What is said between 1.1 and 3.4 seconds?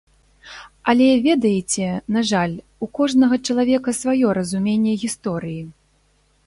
ведаеце, на жаль, у кожнага